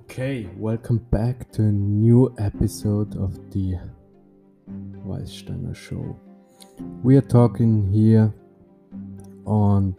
Okay, 0.00 0.48
welcome 0.56 0.98
back 1.10 1.50
to 1.52 1.62
a 1.62 1.72
new 1.72 2.34
episode 2.38 3.16
of 3.16 3.34
the 3.50 3.74
Weißsteiner 5.04 5.74
Show. 5.74 6.18
We 7.02 7.16
are 7.16 7.22
talking 7.22 7.90
here 7.92 8.32
on 9.44 9.96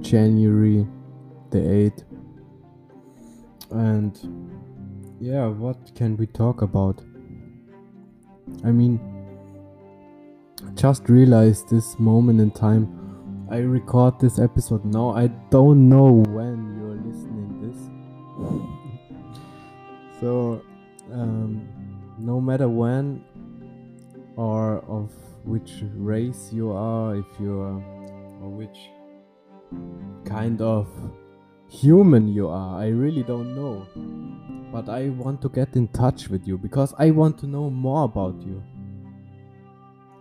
January 0.00 0.86
the 1.50 1.58
8th. 1.58 2.04
And 3.70 5.16
yeah, 5.20 5.46
what 5.46 5.94
can 5.94 6.16
we 6.16 6.26
talk 6.26 6.62
about? 6.62 7.02
I 8.64 8.70
mean, 8.70 9.00
just 10.74 11.08
realized 11.08 11.68
this 11.70 11.98
moment 11.98 12.40
in 12.40 12.50
time. 12.50 12.98
I 13.50 13.58
record 13.58 14.20
this 14.20 14.38
episode 14.38 14.84
now. 14.84 15.10
I 15.10 15.26
don't 15.50 15.88
know 15.88 16.24
when 16.28 16.51
matter 22.52 22.68
when 22.68 23.24
or 24.36 24.84
of 24.86 25.10
which 25.44 25.72
race 25.94 26.50
you 26.52 26.70
are, 26.70 27.16
if 27.16 27.40
you 27.40 27.58
are, 27.58 27.80
or 28.42 28.50
which 28.50 28.90
kind 30.26 30.60
of 30.60 30.86
human 31.70 32.28
you 32.28 32.48
are, 32.48 32.78
I 32.78 32.88
really 32.88 33.22
don't 33.22 33.56
know. 33.56 33.86
But 34.70 34.90
I 34.90 35.08
want 35.08 35.40
to 35.42 35.48
get 35.48 35.76
in 35.76 35.88
touch 35.88 36.28
with 36.28 36.46
you 36.46 36.58
because 36.58 36.92
I 36.98 37.10
want 37.10 37.38
to 37.38 37.46
know 37.46 37.70
more 37.70 38.04
about 38.04 38.42
you. 38.42 38.62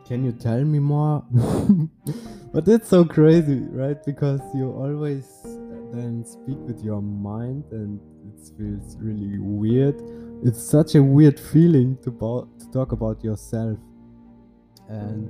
Can 0.07 0.23
you 0.23 0.31
tell 0.31 0.63
me 0.63 0.79
more? 0.79 1.25
but 2.53 2.65
it's 2.65 2.87
so 2.87 3.03
crazy, 3.03 3.59
right? 3.71 4.01
Because 4.05 4.39
you 4.55 4.71
always 4.71 5.27
then 5.91 6.23
speak 6.25 6.59
with 6.59 6.81
your 6.81 7.01
mind 7.01 7.65
and 7.71 7.99
it 8.27 8.39
feels 8.57 8.95
really 9.01 9.37
weird. 9.37 9.99
It's 10.43 10.61
such 10.61 10.95
a 10.95 11.03
weird 11.03 11.39
feeling 11.39 11.97
to, 12.03 12.11
bo- 12.11 12.47
to 12.59 12.71
talk 12.71 12.91
about 12.91 13.23
yourself. 13.23 13.77
And 14.89 15.29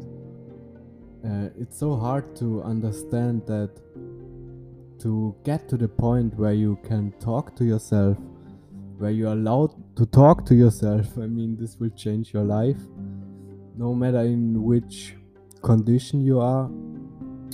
uh, 1.26 1.50
it's 1.60 1.78
so 1.78 1.96
hard 1.96 2.36
to 2.38 2.64
understand 2.64 3.46
that 3.48 3.72
to 5.00 5.36
get 5.44 5.68
to 5.70 5.78
the 5.78 5.88
point 5.88 6.36
where 6.36 6.54
you 6.54 6.80
can 6.84 7.12
talk 7.20 7.56
to 7.58 7.66
yourself, 7.66 8.18
where 8.98 9.12
you're 9.12 9.34
allowed 9.34 9.74
to 9.98 10.06
talk 10.06 10.46
to 10.46 10.56
yourself. 10.56 11.08
I 11.18 11.28
mean, 11.28 11.58
this 11.60 11.78
will 11.78 11.90
change 11.90 12.34
your 12.34 12.44
life 12.44 12.80
no 13.78 13.94
matter 13.94 14.20
in 14.20 14.62
which 14.64 15.16
condition 15.62 16.22
you 16.22 16.40
are 16.40 16.70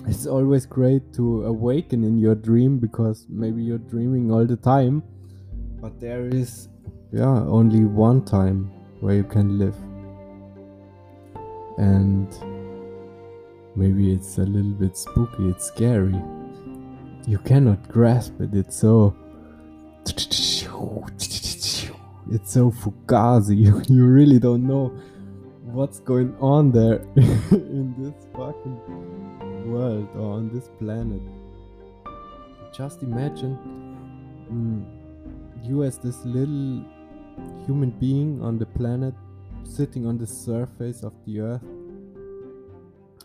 it's 0.07 0.25
always 0.25 0.65
great 0.65 1.13
to 1.13 1.43
awaken 1.45 2.03
in 2.03 2.17
your 2.17 2.35
dream 2.35 2.79
because 2.79 3.25
maybe 3.29 3.61
you're 3.61 3.77
dreaming 3.77 4.31
all 4.31 4.45
the 4.45 4.55
time 4.55 5.03
but 5.81 5.99
there 5.99 6.25
is 6.27 6.69
yeah 7.11 7.43
only 7.47 7.85
one 7.85 8.23
time 8.23 8.71
where 8.99 9.15
you 9.15 9.23
can 9.23 9.57
live 9.57 9.75
and 11.77 12.27
maybe 13.75 14.13
it's 14.13 14.37
a 14.37 14.43
little 14.43 14.71
bit 14.71 14.97
spooky 14.97 15.49
it's 15.49 15.65
scary 15.65 16.21
you 17.25 17.39
cannot 17.39 17.87
grasp 17.89 18.39
it 18.41 18.53
it's 18.53 18.75
so 18.75 19.15
it's 20.05 20.65
so 22.51 22.71
fugazi 22.71 23.57
you, 23.57 23.81
you 23.87 24.05
really 24.05 24.39
don't 24.39 24.65
know 24.65 24.91
what's 25.63 25.99
going 25.99 26.33
on 26.39 26.71
there 26.71 26.95
in 27.51 27.93
this 27.97 28.15
fucking 28.33 28.79
world 29.67 30.07
or 30.15 30.33
on 30.33 30.49
this 30.53 30.69
planet. 30.79 31.21
Just 32.75 33.03
imagine 33.03 33.57
mm, 34.51 35.67
you 35.67 35.83
as 35.83 35.97
this 35.97 36.23
little 36.25 36.83
human 37.65 37.91
being 37.91 38.41
on 38.41 38.57
the 38.57 38.65
planet 38.65 39.13
sitting 39.63 40.05
on 40.05 40.17
the 40.17 40.27
surface 40.27 41.03
of 41.03 41.13
the 41.25 41.39
earth 41.39 41.63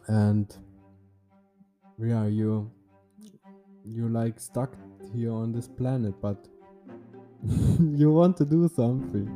and 0.08 0.56
yeah 1.98 2.26
you 2.26 2.70
you 3.84 4.08
like 4.08 4.40
stuck 4.40 4.74
here 5.14 5.32
on 5.32 5.52
this 5.52 5.68
planet 5.68 6.14
but 6.20 6.48
you 7.80 8.10
want 8.10 8.36
to 8.36 8.44
do 8.44 8.68
something 8.68 9.28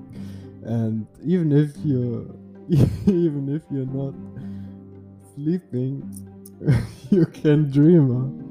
and 0.64 1.06
even 1.24 1.52
if 1.52 1.76
you 1.84 2.36
even 3.06 3.48
if 3.48 3.62
you're 3.70 3.86
not 3.86 4.14
sleeping, 5.36 6.02
you 7.10 7.26
can 7.26 7.70
dream. 7.70 8.50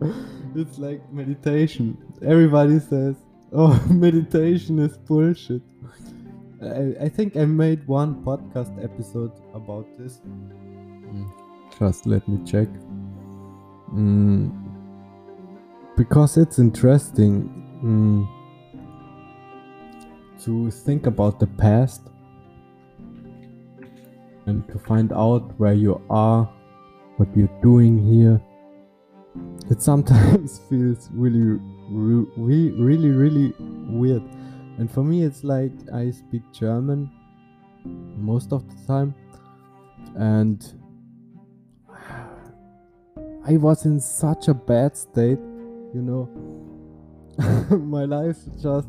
It's 0.56 0.78
like 0.78 1.02
meditation. 1.12 1.98
Everybody 2.22 2.80
says, 2.80 3.16
"Oh, 3.52 3.76
meditation 3.90 4.80
is 4.80 4.98
bullshit." 4.98 5.62
I, 6.66 7.06
I 7.06 7.10
think 7.10 7.38
I 7.38 7.46
made 7.46 7.86
one 7.88 8.24
podcast 8.24 8.84
episode 8.84 9.32
about 9.54 9.86
this. 9.98 10.22
Mm. 10.26 11.32
Just 11.80 12.06
let 12.06 12.28
me 12.28 12.40
check. 12.46 12.68
Mm. 13.94 14.52
Because 15.98 16.38
it's 16.38 16.60
interesting 16.60 17.50
mm, 17.84 18.28
to 20.44 20.70
think 20.72 21.06
about 21.06 21.40
the 21.40 21.48
past 21.48 22.02
and 24.46 24.68
to 24.70 24.80
find 24.80 25.12
out 25.14 25.58
where 25.58 25.74
you 25.74 26.02
are, 26.10 26.46
what 27.18 27.30
you're 27.36 27.62
doing 27.62 27.98
here. 27.98 28.42
It 29.70 29.82
sometimes 29.82 30.60
feels 30.70 31.10
really, 31.14 31.60
really, 31.90 32.72
really, 32.72 33.10
really 33.10 33.54
weird. 33.60 34.24
And 34.78 34.92
for 34.92 35.04
me, 35.04 35.24
it's 35.24 35.44
like 35.44 35.72
I 35.94 36.12
speak 36.12 36.44
German 36.52 37.10
most 38.18 38.52
of 38.52 38.68
the 38.68 38.88
time, 38.88 39.16
and 40.16 40.66
I 43.48 43.58
was 43.58 43.86
in 43.86 44.00
such 44.00 44.48
a 44.48 44.54
bad 44.54 44.98
state, 44.98 45.40
you 45.94 46.02
know. 46.02 46.30
My 47.78 48.06
life 48.06 48.38
just 48.62 48.88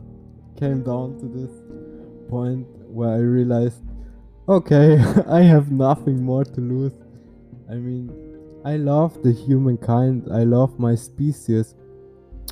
came 0.58 0.82
down 0.82 1.18
to 1.18 1.26
this 1.26 1.50
point 2.28 2.66
where 2.88 3.10
I 3.10 3.18
realized 3.18 3.82
okay, 4.48 4.98
I 5.28 5.42
have 5.42 5.70
nothing 5.70 6.22
more 6.22 6.44
to 6.44 6.60
lose. 6.60 6.92
I 7.70 7.74
mean, 7.74 8.10
I 8.64 8.76
love 8.76 9.22
the 9.22 9.32
humankind, 9.32 10.28
I 10.32 10.44
love 10.44 10.78
my 10.78 10.94
species, 10.94 11.74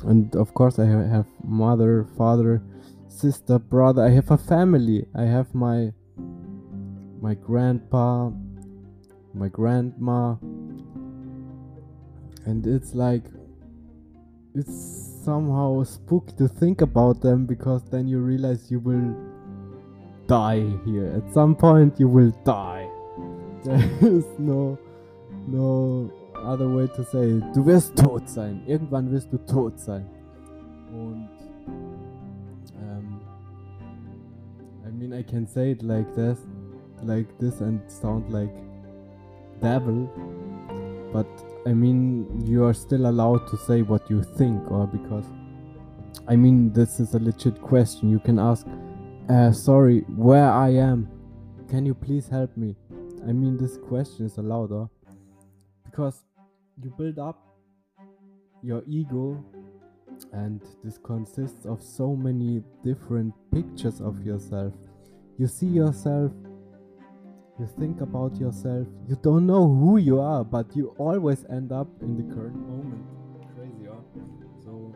and 0.03 0.35
of 0.35 0.53
course, 0.53 0.79
I 0.79 0.85
have 0.85 1.25
mother, 1.43 2.07
father, 2.17 2.61
sister, 3.15 3.59
brother. 3.59 4.03
I 4.03 4.09
have 4.09 4.31
a 4.31 4.37
family. 4.37 5.05
I 5.15 5.23
have 5.23 5.53
my 5.53 5.93
my 7.21 7.33
grandpa, 7.33 8.29
my 9.33 9.47
grandma, 9.47 10.35
and 12.45 12.67
it's 12.67 12.93
like 12.93 13.23
it's 14.53 15.21
somehow 15.23 15.83
spooky 15.83 16.33
to 16.37 16.47
think 16.47 16.81
about 16.81 17.21
them 17.21 17.45
because 17.45 17.83
then 17.89 18.07
you 18.07 18.19
realize 18.19 18.69
you 18.69 18.79
will 18.79 19.15
die 20.27 20.65
here. 20.85 21.11
At 21.15 21.33
some 21.33 21.55
point 21.55 21.99
you 21.99 22.07
will 22.07 22.31
die. 22.43 22.87
There 23.65 23.81
is 24.01 24.25
no, 24.37 24.77
no 25.47 26.11
other 26.35 26.69
way 26.69 26.87
to 26.95 27.03
say 27.03 27.31
it. 27.31 27.43
Du 27.55 27.65
wirst 27.65 27.95
tot 27.95 28.29
sein. 28.29 28.61
Irgendwann 28.67 29.09
wirst 29.11 29.33
du 29.33 29.37
tot 29.39 29.79
sein. 29.79 30.05
Und 30.93 31.27
I 35.15 35.23
can 35.23 35.47
say 35.47 35.71
it 35.71 35.81
like 35.81 36.13
this, 36.15 36.39
like 37.01 37.27
this 37.39 37.61
and 37.61 37.79
sound 37.89 38.31
like 38.31 38.53
devil, 39.61 40.09
but 41.13 41.27
I 41.65 41.73
mean 41.73 42.45
you 42.45 42.65
are 42.65 42.73
still 42.73 43.05
allowed 43.07 43.47
to 43.47 43.57
say 43.57 43.81
what 43.81 44.09
you 44.09 44.23
think 44.23 44.71
or 44.71 44.87
because 44.87 45.25
I 46.27 46.35
mean 46.35 46.73
this 46.73 46.99
is 46.99 47.13
a 47.13 47.19
legit 47.19 47.61
question. 47.61 48.09
You 48.09 48.19
can 48.19 48.39
ask 48.39 48.67
uh, 49.29 49.51
sorry, 49.51 50.01
where 50.15 50.51
I 50.51 50.69
am. 50.69 51.07
Can 51.69 51.85
you 51.85 51.95
please 51.95 52.27
help 52.27 52.55
me? 52.55 52.75
I 53.27 53.31
mean, 53.31 53.57
this 53.57 53.77
question 53.77 54.27
is 54.27 54.37
allowed, 54.37 54.69
huh? 54.71 54.85
Because 55.83 56.23
you 56.83 56.91
build 56.95 57.17
up 57.17 57.41
your 58.61 58.83
ego, 58.87 59.43
and 60.31 60.61
this 60.83 60.99
consists 60.99 61.65
of 61.65 61.81
so 61.81 62.15
many 62.15 62.63
different 62.83 63.33
pictures 63.51 63.99
of 63.99 64.23
yourself. 64.23 64.73
You 65.37 65.47
see 65.47 65.65
yourself, 65.67 66.31
you 67.59 67.67
think 67.77 68.01
about 68.01 68.35
yourself, 68.37 68.87
you 69.07 69.17
don't 69.21 69.45
know 69.45 69.67
who 69.67 69.97
you 69.97 70.21
are, 70.21 70.43
but 70.43 70.75
you 70.75 70.95
always 70.97 71.45
end 71.49 71.71
up 71.71 71.87
in 72.01 72.15
the 72.15 72.33
current 72.33 72.55
moment. 72.55 73.05
Crazy, 73.55 73.85
huh? 73.87 73.99
So, 74.63 74.95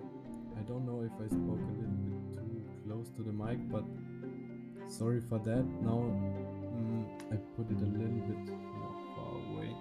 I 0.58 0.62
don't 0.62 0.86
know 0.86 1.02
if 1.02 1.12
I 1.20 1.28
spoke 1.28 1.60
a 1.60 1.74
little 1.76 2.00
bit 2.08 2.34
too 2.36 2.64
close 2.86 3.10
to 3.18 3.24
the 3.24 3.34
mic, 3.34 3.60
but 3.70 3.84
sorry 4.90 5.22
for 5.22 5.40
that. 5.40 5.66
Now 5.82 6.08
mm, 6.08 7.06
I 7.32 7.36
put 7.56 7.70
it 7.70 7.82
a 7.82 7.86
little 7.86 8.22
bit 8.28 8.44
more 8.48 8.96
far 9.16 9.34
away. 9.52 9.76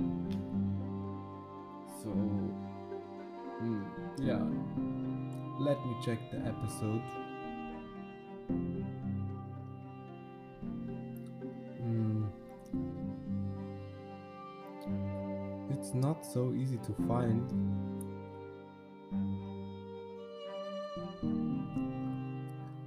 So 2.03 2.09
mm, 3.63 3.85
yeah, 4.19 4.43
let 5.59 5.79
me 5.87 5.97
check 6.05 6.19
the 6.31 6.39
episode. 6.39 7.03
It's 15.89 15.95
not 15.95 16.23
so 16.23 16.53
easy 16.53 16.77
to 16.85 16.93
find. 17.09 17.49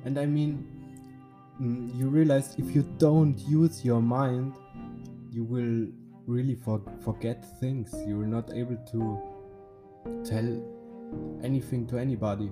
And 0.05 0.19
I 0.19 0.27
mean, 0.27 0.67
mm, 1.59 1.97
you 1.97 2.09
realize 2.09 2.53
if 2.59 2.75
you 2.75 2.83
don't 2.99 3.39
use 3.39 3.83
your 3.83 4.03
mind, 4.03 4.53
you 5.31 5.43
will 5.43 5.87
really 6.27 6.53
for- 6.53 6.83
forget 7.03 7.43
things. 7.59 7.91
You're 8.05 8.27
not 8.27 8.53
able 8.53 8.77
to 8.91 9.19
tell 10.23 11.41
anything 11.43 11.87
to 11.87 11.97
anybody 11.97 12.51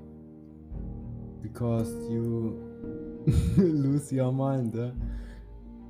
because 1.43 1.93
you 2.09 2.57
lose 3.57 4.11
your 4.11 4.31
mind. 4.33 4.75
eh? 4.79 4.89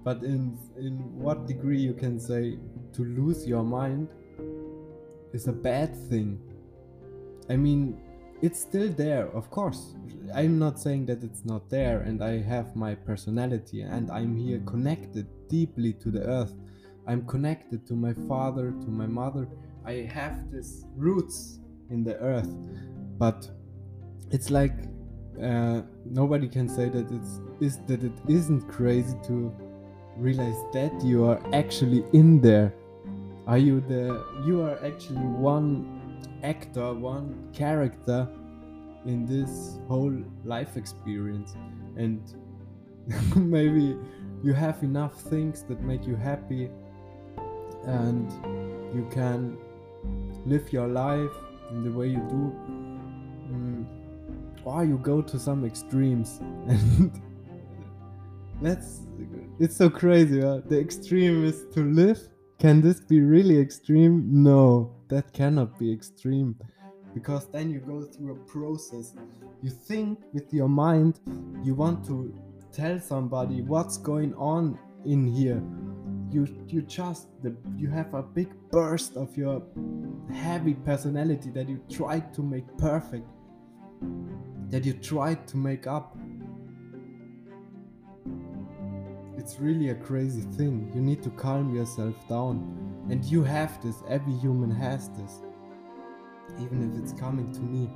But 0.03 0.21
in 0.23 0.59
in 0.77 1.17
what 1.17 1.47
degree 1.47 1.79
you 1.79 1.93
can 1.93 2.19
say 2.19 2.59
to 2.91 3.05
lose 3.05 3.47
your 3.47 3.63
mind 3.63 4.09
is 5.33 5.47
a 5.47 5.51
bad 5.53 5.95
thing? 6.09 6.39
I 7.49 7.55
mean, 7.55 7.99
it's 8.41 8.59
still 8.59 8.89
there, 8.89 9.27
of 9.35 9.49
course. 9.49 9.95
I'm 10.33 10.59
not 10.59 10.79
saying 10.79 11.07
that 11.07 11.23
it's 11.23 11.43
not 11.45 11.69
there, 11.69 12.01
and 12.01 12.23
I 12.23 12.41
have 12.41 12.75
my 12.75 12.95
personality, 12.95 13.81
and 13.81 14.09
I'm 14.11 14.35
here 14.37 14.61
connected 14.65 15.27
deeply 15.49 15.93
to 15.93 16.11
the 16.11 16.23
earth. 16.23 16.53
I'm 17.07 17.25
connected 17.25 17.87
to 17.87 17.93
my 17.93 18.13
father, 18.27 18.71
to 18.71 18.87
my 18.87 19.07
mother. 19.07 19.47
I 19.85 20.07
have 20.13 20.51
these 20.51 20.85
roots 20.95 21.59
in 21.89 22.03
the 22.03 22.17
earth, 22.19 22.53
but 23.17 23.49
it's 24.31 24.51
like 24.51 24.73
uh, 25.41 25.81
nobody 26.05 26.47
can 26.47 26.69
say 26.69 26.89
that 26.89 27.11
it's 27.11 27.41
is 27.59 27.79
that 27.87 28.03
it 28.03 28.11
isn't 28.27 28.67
crazy 28.69 29.15
to 29.25 29.53
realize 30.15 30.57
that 30.73 30.93
you 31.03 31.25
are 31.25 31.41
actually 31.53 32.03
in 32.13 32.41
there. 32.41 32.73
Are 33.49 33.57
you 33.57 33.81
the 33.81 34.23
you 34.45 34.61
are 34.61 34.77
actually 34.85 35.25
one 35.25 36.21
actor, 36.43 36.93
one 36.93 37.49
character 37.51 38.27
in 39.07 39.25
this 39.25 39.79
whole 39.87 40.15
life 40.45 40.77
experience 40.77 41.55
and 41.97 42.21
maybe 43.35 43.97
you 44.43 44.53
have 44.53 44.83
enough 44.83 45.19
things 45.19 45.63
that 45.63 45.81
make 45.81 46.05
you 46.05 46.15
happy 46.15 46.69
and 47.87 48.31
you 48.93 49.09
can 49.09 49.57
live 50.45 50.71
your 50.71 50.87
life 50.87 51.33
in 51.71 51.83
the 51.83 51.91
way 51.91 52.07
you 52.07 52.23
do 52.29 52.55
mm, 53.51 53.85
or 54.63 54.85
you 54.85 54.99
go 54.99 55.23
to 55.23 55.39
some 55.39 55.65
extremes 55.65 56.37
and 56.67 57.19
that's 58.61 59.07
it's 59.59 59.75
so 59.75 59.89
crazy 59.89 60.41
huh? 60.41 60.61
the 60.67 60.79
extreme 60.79 61.43
is 61.43 61.65
to 61.73 61.81
live 61.81 62.29
can 62.59 62.81
this 62.81 62.99
be 62.99 63.21
really 63.21 63.57
extreme? 63.59 64.43
No 64.43 64.99
that 65.09 65.33
cannot 65.33 65.77
be 65.77 65.91
extreme. 65.91 66.55
Because 67.13 67.47
then 67.47 67.71
you 67.71 67.79
go 67.79 68.03
through 68.03 68.33
a 68.33 68.39
process. 68.45 69.15
You 69.61 69.71
think 69.71 70.19
with 70.31 70.53
your 70.53 70.69
mind 70.69 71.19
you 71.63 71.73
want 71.73 72.05
to 72.05 72.33
tell 72.71 72.99
somebody 72.99 73.61
what's 73.61 73.97
going 73.97 74.33
on 74.35 74.77
in 75.05 75.25
here. 75.25 75.61
You 76.31 76.47
you 76.67 76.83
just 76.83 77.27
the, 77.41 77.55
you 77.75 77.89
have 77.89 78.13
a 78.13 78.21
big 78.21 78.49
burst 78.71 79.17
of 79.17 79.35
your 79.35 79.63
heavy 80.31 80.75
personality 80.75 81.49
that 81.51 81.67
you 81.67 81.81
try 81.89 82.19
to 82.19 82.43
make 82.43 82.65
perfect 82.77 83.27
that 84.69 84.85
you 84.85 84.93
try 84.93 85.33
to 85.33 85.57
make 85.57 85.87
up 85.87 86.15
it's 89.49 89.59
really 89.59 89.89
a 89.89 89.95
crazy 89.95 90.41
thing. 90.41 90.91
You 90.93 91.01
need 91.01 91.23
to 91.23 91.31
calm 91.31 91.73
yourself 91.73 92.13
down. 92.27 93.07
And 93.09 93.25
you 93.25 93.43
have 93.43 93.81
this. 93.81 93.95
Every 94.07 94.33
human 94.33 94.69
has 94.69 95.09
this. 95.09 95.41
Even 96.61 96.87
if 96.87 97.01
it's 97.01 97.19
coming 97.19 97.51
to 97.53 97.59
me. 97.59 97.89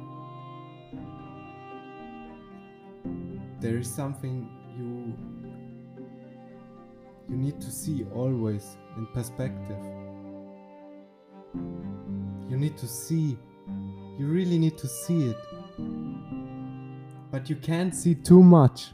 There 3.59 3.77
is 3.77 3.93
something 3.93 4.49
you 4.75 5.13
you 7.29 7.37
need 7.37 7.61
to 7.61 7.71
see 7.71 8.03
always 8.15 8.75
in 8.97 9.05
perspective. 9.13 9.77
You 12.49 12.57
need 12.57 12.77
to 12.77 12.87
see. 12.87 13.37
You 14.17 14.25
really 14.25 14.57
need 14.57 14.79
to 14.79 14.87
see 14.87 15.29
it. 15.29 15.37
But 17.29 17.47
you 17.47 17.57
can't 17.57 17.93
see 17.93 18.15
too 18.15 18.41
much. 18.41 18.87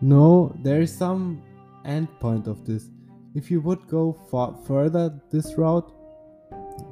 No 0.00 0.52
there 0.64 0.80
is 0.80 0.92
some 0.92 1.40
end 1.84 2.08
point 2.20 2.46
of 2.46 2.64
this. 2.64 2.90
If 3.34 3.50
you 3.50 3.60
would 3.62 3.86
go 3.88 4.18
far 4.30 4.54
further 4.66 5.18
this 5.30 5.54
route 5.56 5.92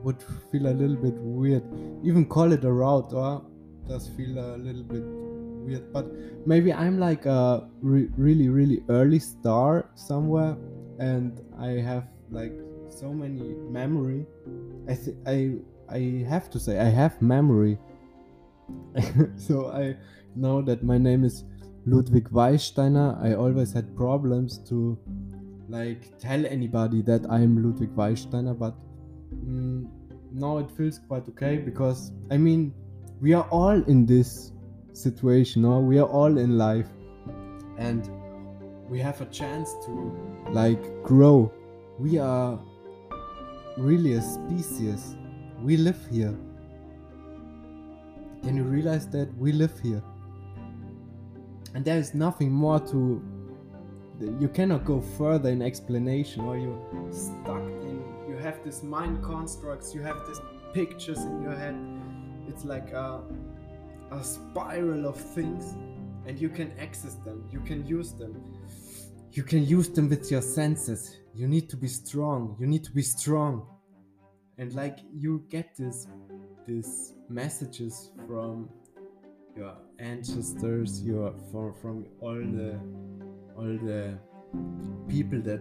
would 0.02 0.22
feel 0.50 0.66
a 0.66 0.74
little 0.74 0.96
bit 0.96 1.14
weird. 1.14 1.62
Even 2.02 2.24
call 2.24 2.52
it 2.52 2.64
a 2.64 2.72
route 2.72 3.12
or 3.12 3.44
does 3.88 4.08
feel 4.08 4.38
a 4.38 4.56
little 4.56 4.82
bit 4.82 5.02
weird. 5.04 5.92
But 5.92 6.06
maybe 6.46 6.72
i'm 6.72 6.98
like 6.98 7.26
a 7.26 7.68
re- 7.82 8.08
really 8.16 8.48
really 8.48 8.82
early 8.88 9.18
star 9.18 9.90
somewhere 9.94 10.56
and 10.98 11.40
i 11.58 11.68
have 11.68 12.08
like 12.30 12.52
so 12.88 13.12
many 13.12 13.54
memory. 13.70 14.26
I 14.88 14.94
th- 14.94 15.16
i 15.26 15.56
i 15.88 16.24
have 16.28 16.50
to 16.50 16.58
say 16.58 16.78
i 16.78 16.88
have 16.88 17.20
memory. 17.20 17.78
So 19.36 19.70
i 19.72 19.96
know 20.36 20.62
that 20.62 20.82
my 20.82 20.98
name 20.98 21.24
is 21.24 21.44
ludwig 21.86 22.28
weissteiner 22.32 23.18
i 23.22 23.34
always 23.34 23.72
had 23.72 23.96
problems 23.96 24.58
to 24.58 24.98
like 25.68 26.18
tell 26.18 26.46
anybody 26.46 27.02
that 27.02 27.22
i'm 27.30 27.62
ludwig 27.62 27.90
weissteiner 27.96 28.54
but 28.54 28.74
mm, 29.32 29.86
now 30.32 30.58
it 30.58 30.70
feels 30.76 31.00
quite 31.08 31.28
okay 31.28 31.56
because 31.56 32.12
i 32.30 32.38
mean 32.38 32.72
we 33.20 33.34
are 33.34 33.46
all 33.50 33.82
in 33.84 34.06
this 34.06 34.52
situation 34.92 35.64
or 35.64 35.80
we 35.80 35.98
are 35.98 36.08
all 36.08 36.38
in 36.38 36.58
life 36.58 36.88
and 37.78 38.10
we 38.90 38.98
have 38.98 39.20
a 39.20 39.26
chance 39.26 39.74
to 39.86 40.12
like 40.50 41.02
grow. 41.04 41.52
We 41.98 42.18
are 42.18 42.58
really 43.76 44.14
a 44.14 44.22
species. 44.22 45.16
We 45.62 45.76
live 45.76 45.98
here. 46.10 46.36
Can 48.42 48.56
you 48.56 48.64
realize 48.64 49.06
that? 49.08 49.32
We 49.38 49.52
live 49.52 49.78
here 49.80 50.02
and 51.74 51.84
there 51.84 51.98
is 51.98 52.14
nothing 52.14 52.50
more 52.50 52.80
to 52.80 53.22
you 54.38 54.48
cannot 54.48 54.84
go 54.84 55.00
further 55.00 55.48
in 55.48 55.62
explanation 55.62 56.42
or 56.44 56.58
you're 56.58 57.12
stuck 57.12 57.62
in 57.82 58.02
you 58.28 58.36
have 58.36 58.62
this 58.64 58.82
mind 58.82 59.22
constructs 59.22 59.94
you 59.94 60.02
have 60.02 60.26
these 60.26 60.40
pictures 60.72 61.18
in 61.18 61.42
your 61.42 61.54
head. 61.54 61.74
It's 62.48 62.64
like 62.64 62.92
a, 62.92 63.22
a 64.12 64.22
spiral 64.22 65.06
of 65.06 65.16
things 65.16 65.74
and 66.26 66.38
you 66.38 66.48
can 66.48 66.72
access 66.78 67.14
them 67.14 67.44
you 67.50 67.60
can 67.60 67.86
use 67.86 68.12
them. 68.12 68.42
You 69.32 69.44
can 69.44 69.64
use 69.64 69.88
them 69.88 70.08
with 70.08 70.28
your 70.30 70.42
senses. 70.42 71.18
You 71.34 71.46
need 71.46 71.68
to 71.70 71.76
be 71.76 71.88
strong 71.88 72.56
you 72.58 72.66
need 72.66 72.84
to 72.84 72.92
be 72.92 73.02
strong. 73.02 73.66
And 74.58 74.74
like 74.74 74.98
you 75.12 75.44
get 75.48 75.76
this 75.76 76.06
these 76.66 77.14
messages 77.28 78.10
from 78.26 78.68
your 79.56 79.74
ancestors 79.98 81.02
your 81.02 81.34
for, 81.50 81.72
from 81.72 82.06
all 82.20 82.34
the 82.34 82.78
all 83.56 83.78
the 83.86 84.18
people 85.08 85.40
that 85.42 85.60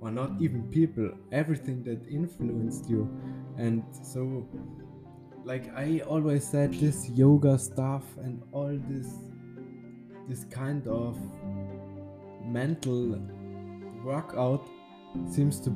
or 0.00 0.10
not 0.10 0.30
even 0.40 0.62
people 0.70 1.10
everything 1.30 1.82
that 1.84 2.00
influenced 2.08 2.88
you. 2.88 3.08
And 3.56 3.84
so 4.02 4.48
like 5.44 5.74
i 5.76 6.00
always 6.06 6.46
said 6.46 6.72
this 6.74 7.08
yoga 7.10 7.58
stuff 7.58 8.04
and 8.18 8.40
all 8.52 8.78
this 8.88 9.08
this 10.28 10.44
kind 10.44 10.86
of 10.86 11.18
mental 12.44 13.20
workout 14.04 14.68
seems 15.28 15.58
to 15.60 15.72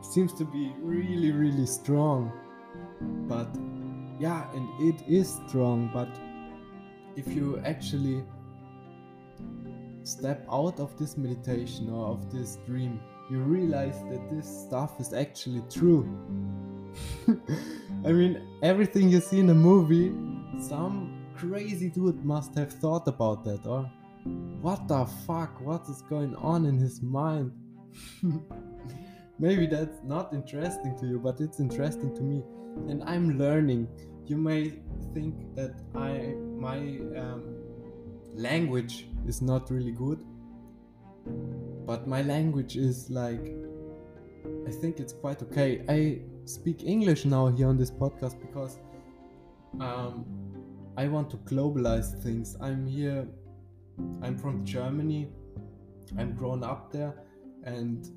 seems 0.00 0.32
to 0.34 0.44
be 0.44 0.72
really 0.80 1.32
really 1.32 1.66
strong. 1.66 2.32
But 3.28 3.48
yeah 4.20 4.46
and 4.54 4.68
it 4.80 5.02
is 5.08 5.40
strong 5.46 5.90
but 5.92 6.08
if 7.16 7.28
you 7.28 7.60
actually 7.64 8.24
step 10.02 10.46
out 10.50 10.78
of 10.78 10.96
this 10.98 11.16
meditation 11.16 11.90
or 11.90 12.08
of 12.08 12.32
this 12.32 12.58
dream 12.66 13.00
you 13.30 13.38
realize 13.38 14.02
that 14.10 14.30
this 14.30 14.46
stuff 14.46 15.00
is 15.00 15.14
actually 15.14 15.62
true. 15.70 16.06
I 18.04 18.12
mean 18.12 18.42
everything 18.62 19.08
you 19.08 19.20
see 19.20 19.40
in 19.40 19.50
a 19.50 19.54
movie 19.54 20.12
some 20.60 21.24
crazy 21.34 21.88
dude 21.88 22.24
must 22.24 22.54
have 22.56 22.72
thought 22.72 23.08
about 23.08 23.44
that 23.44 23.66
or 23.66 23.90
what 24.60 24.86
the 24.88 25.04
fuck 25.26 25.60
what 25.60 25.88
is 25.88 26.02
going 26.02 26.36
on 26.36 26.66
in 26.66 26.78
his 26.78 27.02
mind? 27.02 27.52
Maybe 29.38 29.66
that's 29.66 30.02
not 30.04 30.32
interesting 30.32 30.96
to 31.00 31.06
you 31.06 31.18
but 31.18 31.40
it's 31.40 31.60
interesting 31.60 32.14
to 32.14 32.22
me. 32.22 32.42
And 32.90 33.02
i'm 33.04 33.38
learning. 33.38 33.88
You 34.26 34.36
may 34.36 34.72
think 35.14 35.34
that 35.54 35.74
i 35.94 36.34
my 36.64 36.78
um, 37.20 37.42
language 38.34 39.06
is 39.26 39.42
not 39.42 39.70
really 39.70 39.92
good. 39.92 40.24
But 41.86 42.08
my 42.08 42.22
language 42.22 42.76
is 42.76 43.10
like, 43.10 43.54
I 44.66 44.70
think 44.70 44.98
it's 44.98 45.12
quite 45.12 45.42
okay. 45.42 45.84
I 45.88 46.22
speak 46.46 46.82
English 46.84 47.26
now 47.26 47.48
here 47.48 47.68
on 47.68 47.76
this 47.76 47.90
podcast 47.90 48.40
because 48.40 48.78
um, 49.78 50.24
I 50.96 51.06
want 51.06 51.28
to 51.30 51.36
globalize 51.38 52.22
things. 52.22 52.56
I'm 52.62 52.86
here, 52.86 53.28
I'm 54.22 54.38
from 54.38 54.64
Germany, 54.64 55.28
I'm 56.18 56.34
grown 56.34 56.64
up 56.64 56.90
there, 56.90 57.14
and 57.64 58.08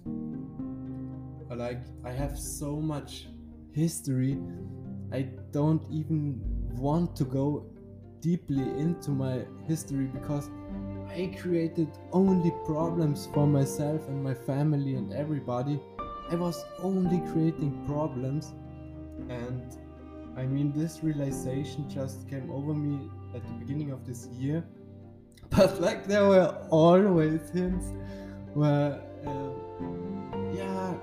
like 1.50 1.82
I 2.06 2.12
have 2.12 2.40
so 2.40 2.80
much 2.80 3.28
history. 3.74 4.38
I 5.12 5.22
don't 5.52 5.84
even 5.92 6.40
want 6.78 7.16
to 7.18 7.26
go 7.26 7.66
deeply 8.22 8.64
into 8.80 9.12
my 9.12 9.46
history 9.68 10.06
because 10.06 10.50
I 11.10 11.34
created 11.40 11.90
only 12.12 12.52
problems 12.66 13.28
for 13.34 13.48
myself 13.48 14.08
and 14.08 14.24
my 14.24 14.34
family 14.34 14.96
and 14.96 15.14
everybody. 15.14 15.80
I 16.30 16.36
was 16.36 16.64
only 16.80 17.20
creating 17.32 17.86
problems, 17.86 18.54
and 19.30 19.64
I 20.36 20.46
mean, 20.46 20.74
this 20.74 21.04
realization 21.04 21.90
just 21.90 22.30
came 22.30 22.52
over 22.52 22.74
me 22.74 23.10
at 23.34 23.42
the 23.48 23.54
beginning 23.54 23.92
of 23.92 24.06
this 24.06 24.28
year. 24.28 24.64
But 25.50 25.80
like, 25.80 26.06
there 26.08 26.28
were 26.28 26.54
always 26.70 27.50
hints 27.52 27.94
where, 28.54 29.02
uh, 29.26 29.50
yeah, 30.54 30.94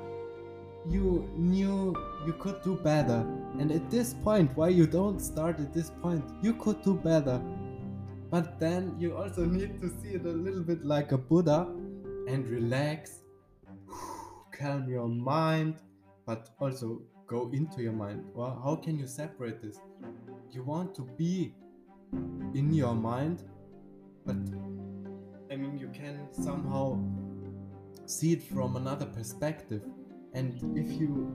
you 0.87 1.31
knew 1.37 1.97
you 2.27 2.35
could 2.35 2.63
do 2.63 2.77
better. 2.77 3.25
And 3.59 3.71
at 3.71 3.91
this 3.91 4.15
point, 4.15 4.51
why 4.57 4.69
you 4.69 4.87
don't 4.87 5.21
start 5.21 5.61
at 5.61 5.73
this 5.73 5.91
point, 6.03 6.25
you 6.43 6.55
could 6.55 6.83
do 6.83 6.95
better. 6.95 7.41
But 8.31 8.59
then 8.59 8.97
you 8.99 9.17
also 9.17 9.45
need 9.45 9.81
to 9.81 9.89
see 10.01 10.15
it 10.15 10.27
a 10.27 10.37
little 10.47 10.63
bit 10.63 10.85
like 10.85 11.13
a 11.13 11.19
Buddha 11.19 11.69
and 12.29 12.47
relax, 12.49 13.21
calm 14.53 14.89
your 14.89 15.09
mind, 15.09 15.77
but 16.27 16.51
also 16.59 17.03
go 17.27 17.51
into 17.53 17.83
your 17.83 17.93
mind. 17.93 18.25
Well, 18.35 18.61
how 18.65 18.77
can 18.77 18.99
you 18.99 19.07
separate 19.07 19.63
this? 19.63 19.79
You 20.51 20.63
want 20.63 20.95
to 20.97 21.03
be 21.17 21.55
in 22.55 22.73
your 22.73 22.95
mind, 22.95 23.45
but 24.27 24.37
I 25.51 25.57
mean, 25.57 25.79
you 25.79 25.89
can 25.93 26.29
somehow 26.33 26.99
see 28.07 28.33
it 28.33 28.43
from 28.43 28.77
another 28.77 29.07
perspective. 29.07 29.83
And 30.33 30.55
if 30.77 31.01
you 31.01 31.33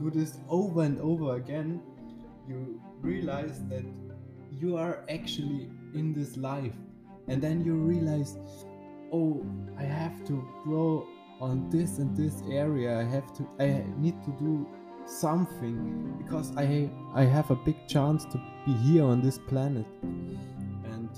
do 0.00 0.10
this 0.10 0.38
over 0.48 0.82
and 0.82 0.98
over 1.00 1.36
again, 1.36 1.80
you 2.48 2.80
realize 3.00 3.62
that 3.68 3.84
you 4.50 4.76
are 4.76 5.04
actually 5.08 5.70
in 5.94 6.12
this 6.12 6.36
life. 6.36 6.74
And 7.28 7.40
then 7.40 7.64
you 7.64 7.74
realize, 7.74 8.38
oh, 9.12 9.44
I 9.78 9.84
have 9.84 10.24
to 10.26 10.48
grow 10.64 11.06
on 11.40 11.70
this 11.70 11.98
and 11.98 12.16
this 12.16 12.42
area. 12.50 12.98
I 12.98 13.04
have 13.04 13.32
to, 13.34 13.48
I 13.58 13.84
need 13.96 14.22
to 14.24 14.30
do 14.38 14.66
something 15.06 16.14
because 16.18 16.56
I, 16.56 16.90
I 17.14 17.24
have 17.24 17.50
a 17.50 17.56
big 17.56 17.76
chance 17.86 18.24
to 18.26 18.40
be 18.66 18.72
here 18.72 19.04
on 19.04 19.22
this 19.22 19.38
planet. 19.38 19.86
And 20.02 21.10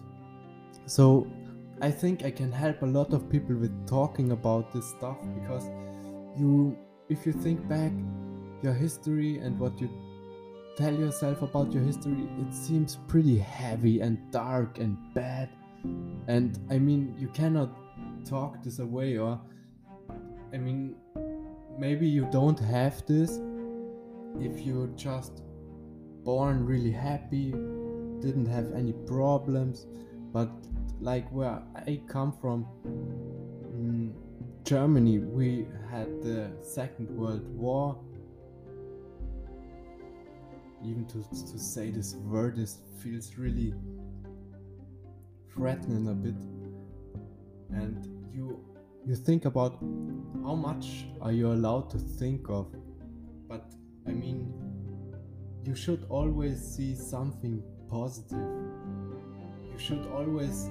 so 0.87 1.27
I 1.81 1.91
think 1.91 2.25
I 2.25 2.31
can 2.31 2.53
help 2.53 2.83
a 2.83 2.87
lot 2.87 3.13
of 3.13 3.29
people 3.29 3.57
with 3.57 3.87
talking 3.87 4.33
about 4.33 4.73
this 4.73 4.89
stuff 4.91 5.19
because 5.35 5.65
you 6.37 6.77
if 7.09 7.27
you 7.27 7.33
think 7.33 7.69
back 7.69 7.93
your 8.63 8.73
history 8.73 9.39
and 9.39 9.59
what 9.59 9.81
you 9.81 9.91
tell 10.77 10.95
yourself 10.95 11.43
about 11.43 11.73
your 11.73 11.83
history, 11.83 12.29
it 12.41 12.55
seems 12.55 12.99
pretty 13.09 13.39
heavy 13.39 14.01
and 14.01 14.19
dark 14.31 14.79
and 14.79 14.97
bad. 15.15 15.51
And 16.29 16.59
I 16.71 16.79
mean, 16.79 17.15
you 17.19 17.29
cannot 17.29 17.71
talk 18.25 18.63
this 18.63 18.79
away, 18.79 19.19
or 19.19 19.41
I 20.53 20.59
mean, 20.59 20.95
maybe 21.79 22.09
you 22.09 22.27
don't 22.31 22.59
have 22.59 23.05
this 23.07 23.41
if 24.41 24.61
you're 24.61 24.93
just 24.97 25.43
born 26.25 26.65
really 26.65 26.93
happy, 26.93 27.51
didn't 28.21 28.47
have 28.47 28.73
any 28.73 28.93
problems, 28.93 29.87
but 30.33 30.51
like 31.01 31.29
where 31.31 31.63
I 31.75 32.01
come 32.09 32.33
from, 32.33 32.67
mm, 32.87 34.13
Germany, 34.65 35.19
we 35.19 35.67
had 35.91 36.23
the 36.23 36.51
Second 36.63 37.11
World 37.11 37.47
War. 37.57 37.99
Even 40.85 41.07
to, 41.07 41.23
to 41.31 41.59
say 41.59 41.91
this 41.91 42.15
word 42.15 42.59
is 42.59 42.79
feels 43.03 43.37
really 43.37 43.75
threatening 45.55 46.09
a 46.09 46.15
bit. 46.15 46.35
And 47.71 48.07
you 48.33 48.65
you 49.05 49.17
think 49.17 49.45
about 49.45 49.79
how 50.45 50.55
much 50.55 51.07
are 51.21 51.33
you 51.33 51.53
allowed 51.53 51.91
to 51.91 51.99
think 51.99 52.49
of. 52.49 52.75
But 53.49 53.73
I 54.07 54.11
mean 54.11 54.53
you 55.65 55.75
should 55.77 56.05
always 56.09 56.61
see 56.61 56.95
something 56.95 57.63
positive. 57.89 58.39
You 59.73 59.79
should 59.79 60.07
always 60.13 60.69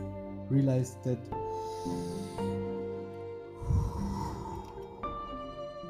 realize 0.50 0.98
that 1.06 1.24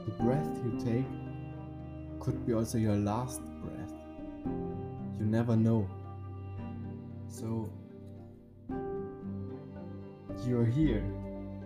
the 0.05 0.11
breath 0.19 0.49
you 0.63 0.79
take 0.79 1.05
could 2.19 2.45
be 2.45 2.53
also 2.53 2.77
your 2.77 2.95
last 2.95 3.41
never 5.31 5.55
know. 5.55 5.89
So 7.29 7.71
you're 10.45 10.65
here, 10.65 11.03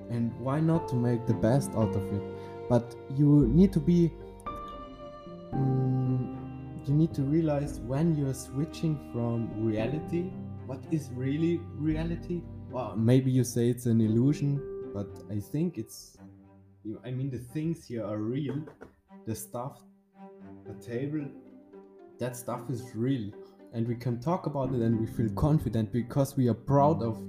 and 0.10 0.31
why 0.39 0.60
not 0.60 0.88
to 0.89 0.95
make 0.95 1.25
the 1.25 1.34
best 1.34 1.72
out 1.72 1.95
of 1.95 2.03
it? 2.13 2.24
But 2.69 2.95
you 3.15 3.48
need 3.48 3.74
to 3.74 3.79
be. 3.79 4.12
Mm, 5.53 6.88
you 6.88 6.93
need 6.93 7.13
to 7.15 7.24
realize 7.24 7.79
when 7.79 8.15
you're 8.15 8.34
switching 8.34 9.00
from 9.12 9.50
reality, 9.65 10.31
what 10.67 10.84
is 10.91 11.10
really 11.13 11.60
reality. 11.77 12.41
Well, 12.69 12.95
maybe 12.95 13.31
you 13.31 13.43
say 13.43 13.69
it's 13.69 13.86
an 13.86 14.01
illusion, 14.01 14.62
but 14.93 15.07
I 15.31 15.39
think 15.39 15.77
it's 15.77 16.17
I 17.03 17.12
mean, 17.12 17.31
the 17.31 17.39
things 17.39 17.88
here 17.88 18.05
are 18.05 18.17
real. 18.17 18.57
The 19.25 19.36
stuff, 19.36 19.81
the 20.67 20.74
table, 20.86 21.25
that 22.19 22.38
stuff 22.38 22.69
is 22.69 22.84
real. 22.93 23.31
And 23.75 23.86
we 23.86 23.96
can 23.96 24.22
talk 24.22 24.46
about 24.46 24.74
it 24.74 24.82
and 24.82 24.98
we 24.98 25.05
feel 25.05 25.29
confident 25.36 25.91
because 25.91 26.38
we 26.38 26.48
are 26.48 26.53
proud 26.53 27.03
of 27.03 27.22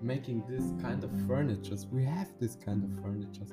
making 0.00 0.42
this 0.48 0.64
kind 0.82 1.04
of 1.04 1.10
furnitures. 1.26 1.86
We 1.86 2.02
have 2.04 2.28
this 2.40 2.56
kind 2.56 2.82
of 2.82 3.02
furnitures. 3.02 3.52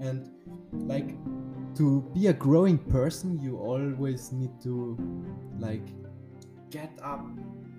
And 0.00 0.30
like 0.72 1.16
to 1.74 2.08
be 2.14 2.28
a 2.28 2.32
growing 2.32 2.78
person, 2.78 3.40
you 3.40 3.58
always 3.58 4.30
need 4.30 4.52
to 4.62 4.96
like 5.58 5.86
get 6.70 6.92
up 7.02 7.26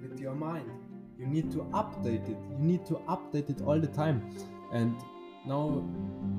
with 0.01 0.19
your 0.19 0.35
mind. 0.35 0.69
You 1.17 1.25
need 1.25 1.49
to 1.53 1.59
update 1.81 2.29
it. 2.29 2.37
You 2.51 2.59
need 2.59 2.85
to 2.87 2.95
update 3.07 3.49
it 3.49 3.61
all 3.61 3.79
the 3.79 3.87
time. 3.87 4.35
And 4.73 4.97
now 5.45 5.87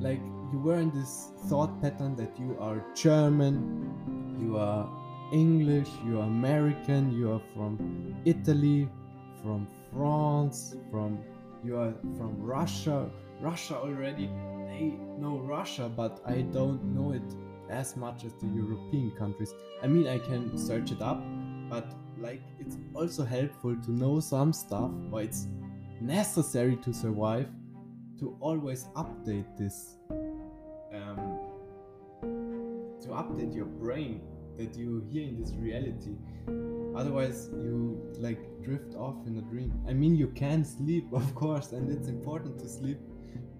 like 0.00 0.20
you 0.52 0.58
were 0.58 0.78
in 0.78 0.90
this 0.90 1.30
thought 1.48 1.80
pattern 1.80 2.16
that 2.16 2.38
you 2.38 2.56
are 2.60 2.84
german 2.94 3.94
you 4.40 4.56
are 4.58 4.88
english 5.32 5.88
you 6.04 6.20
are 6.20 6.24
american 6.26 7.12
you 7.12 7.32
are 7.32 7.42
from 7.54 7.78
italy 8.24 8.88
from 9.42 9.66
france 9.92 10.76
from 10.90 11.18
you 11.64 11.76
are 11.76 11.94
from 12.16 12.36
russia. 12.38 13.10
Russia 13.40 13.76
already 13.76 14.28
i 14.70 14.92
know 15.18 15.38
russia 15.38 15.88
but 15.88 16.20
i 16.26 16.42
don't 16.42 16.82
know 16.84 17.12
it 17.12 17.34
as 17.68 17.96
much 17.96 18.24
as 18.24 18.32
the 18.34 18.46
european 18.46 19.10
countries. 19.18 19.52
I 19.82 19.88
mean 19.88 20.06
i 20.06 20.18
can 20.18 20.56
search 20.56 20.92
it 20.92 21.02
up 21.02 21.22
but 21.68 21.92
like 22.18 22.40
it's 22.58 22.76
also 22.94 23.24
helpful 23.24 23.76
to 23.76 23.90
know 23.90 24.20
some 24.20 24.52
stuff 24.52 24.90
or 25.12 25.22
it's 25.22 25.48
necessary 26.00 26.76
to 26.76 26.92
survive 26.92 27.48
to 28.18 28.36
always 28.40 28.84
update 28.94 29.56
this 29.58 29.96
um, 30.94 31.38
to 33.02 33.08
update 33.08 33.54
your 33.54 33.66
brain 33.66 34.20
that 34.58 34.76
you 34.76 35.04
hear 35.10 35.22
in 35.22 35.40
this 35.40 35.52
reality. 35.54 36.16
Otherwise 36.96 37.50
you 37.52 38.00
like 38.18 38.40
drift 38.62 38.94
off 38.94 39.16
in 39.26 39.38
a 39.38 39.42
dream. 39.42 39.72
I 39.88 39.92
mean 39.92 40.16
you 40.16 40.28
can 40.28 40.64
sleep 40.64 41.06
of 41.12 41.34
course 41.34 41.72
and 41.72 41.90
it's 41.90 42.08
important 42.08 42.58
to 42.60 42.68
sleep 42.68 42.98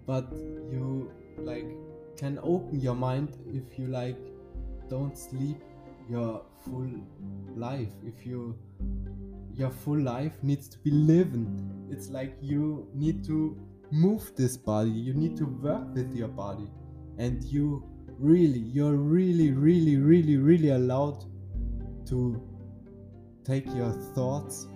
but 0.06 0.30
you 0.70 1.12
like 1.38 1.68
can 2.16 2.38
open 2.42 2.80
your 2.80 2.94
mind 2.94 3.36
if 3.52 3.78
you 3.78 3.88
like 3.88 4.18
don't 4.88 5.16
sleep 5.16 5.62
your 6.08 6.42
full 6.64 6.90
life. 7.54 7.92
If 8.04 8.24
you 8.26 8.56
your 9.54 9.70
full 9.70 10.00
life 10.00 10.34
needs 10.42 10.68
to 10.68 10.78
be 10.78 10.90
living 10.90 11.88
it's 11.90 12.10
like 12.10 12.36
you 12.42 12.86
need 12.94 13.24
to 13.24 13.56
move 13.90 14.32
this 14.36 14.56
body. 14.56 14.90
You 14.90 15.14
need 15.14 15.36
to 15.38 15.44
work 15.44 15.94
with 15.94 16.14
your 16.14 16.28
body. 16.28 16.68
And 17.18 17.42
you 17.44 17.84
really 18.18 18.58
you're 18.58 18.96
really 18.96 19.52
really 19.52 19.96
really 19.96 20.36
really 20.36 20.70
allowed 20.70 21.24
to 22.06 22.40
take 23.44 23.66
your 23.74 23.92
thoughts 24.14 24.66